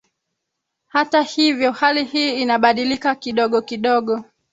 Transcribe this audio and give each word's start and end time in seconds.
Hata 0.87 1.21
hivyo 1.21 1.71
hali 1.71 2.03
hii 2.03 2.41
inabadilika 2.41 3.15
kidogo 3.15 3.61
kidogo 3.61 4.23